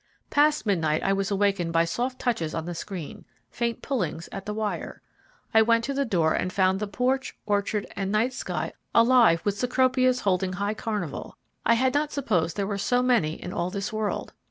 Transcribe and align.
Past 0.31 0.65
midnight 0.65 1.03
I 1.03 1.13
was 1.13 1.29
awakened 1.29 1.71
by 1.73 1.85
soft 1.85 2.17
touches 2.17 2.55
on 2.55 2.65
the 2.65 2.73
screen, 2.73 3.23
faint 3.51 3.83
pullings 3.83 4.27
at 4.31 4.47
the 4.47 4.53
wire. 4.55 4.99
I 5.53 5.61
went 5.61 5.83
to 5.83 5.93
the 5.93 6.05
door 6.05 6.33
and 6.33 6.51
found 6.51 6.79
the 6.79 6.87
porch, 6.87 7.37
orchard, 7.45 7.85
and 7.95 8.11
night 8.11 8.33
sky 8.33 8.73
alive 8.95 9.41
with 9.45 9.59
Cecropias 9.59 10.21
holding 10.21 10.53
high 10.53 10.73
carnival. 10.73 11.37
I 11.67 11.75
had 11.75 11.93
not 11.93 12.11
supposed 12.11 12.57
there 12.57 12.65
were 12.65 12.79
so 12.79 13.03
many 13.03 13.33
in 13.33 13.53
all 13.53 13.69
this 13.69 13.93
world. 13.93 14.33